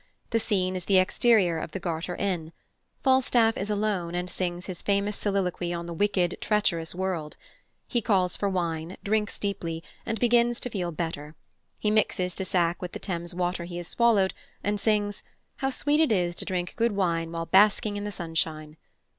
[0.31, 2.53] The scene is the exterior of the Garter Inn.
[3.03, 7.37] Falstaff is alone, and sings his famous soliloquy on the wicked, treacherous world.
[7.87, 11.35] He calls for wine, drinks deeply, and begins to feel better.
[11.77, 14.33] He mixes the sack with the Thames water he has swallowed,
[14.63, 15.21] and sings,
[15.57, 18.77] "How sweet it is to drink good wine while basking in the sunshine."